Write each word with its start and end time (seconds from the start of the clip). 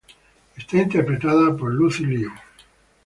Está 0.57 0.77
interpretada 0.79 1.55
por 1.55 1.71
Lucy 1.75 2.07
Liu. 2.07 2.31